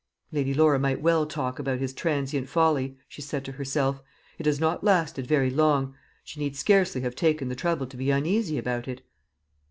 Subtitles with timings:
[0.31, 4.01] "Lady Laura might well talk about his transient folly," she said to herself.
[4.39, 5.93] "It has not lasted very long.
[6.23, 9.03] She need scarcely have taken the trouble to be uneasy about it."